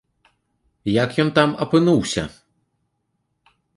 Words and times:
Як 1.03 1.11
ён 1.23 1.29
там 1.37 1.49
апынуўся? 1.65 2.23